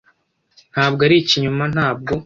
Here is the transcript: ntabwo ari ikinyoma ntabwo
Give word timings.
ntabwo 0.73 0.99
ari 1.07 1.15
ikinyoma 1.19 1.65
ntabwo 1.73 2.11